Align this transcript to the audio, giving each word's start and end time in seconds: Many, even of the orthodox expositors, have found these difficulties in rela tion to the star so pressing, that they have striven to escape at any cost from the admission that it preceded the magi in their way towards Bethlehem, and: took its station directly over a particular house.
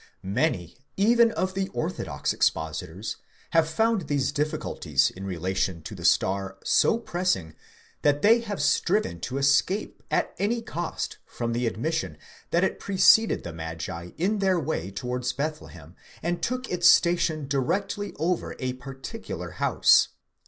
Many, 0.23 0.79
even 0.97 1.31
of 1.33 1.53
the 1.53 1.67
orthodox 1.75 2.33
expositors, 2.33 3.17
have 3.51 3.69
found 3.69 4.07
these 4.07 4.31
difficulties 4.31 5.11
in 5.11 5.25
rela 5.25 5.55
tion 5.55 5.83
to 5.83 5.93
the 5.93 6.03
star 6.03 6.57
so 6.63 6.97
pressing, 6.97 7.53
that 8.01 8.23
they 8.23 8.39
have 8.39 8.59
striven 8.59 9.19
to 9.19 9.37
escape 9.37 10.01
at 10.09 10.33
any 10.39 10.63
cost 10.63 11.19
from 11.27 11.53
the 11.53 11.67
admission 11.67 12.17
that 12.49 12.63
it 12.63 12.79
preceded 12.79 13.43
the 13.43 13.53
magi 13.53 14.09
in 14.17 14.39
their 14.39 14.59
way 14.59 14.89
towards 14.89 15.33
Bethlehem, 15.33 15.95
and: 16.23 16.41
took 16.41 16.67
its 16.67 16.89
station 16.89 17.47
directly 17.47 18.13
over 18.17 18.55
a 18.57 18.73
particular 18.73 19.51
house. 19.51 20.07